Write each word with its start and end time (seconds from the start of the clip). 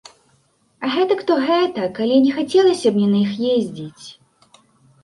Гэтак 0.93 1.21
то 1.31 1.37
гэтак, 1.49 2.01
але 2.07 2.15
не 2.25 2.31
хацелася 2.39 2.87
б 2.97 3.01
мне 3.01 3.09
на 3.13 3.19
іх 3.25 3.33
ездзіць. 3.53 4.05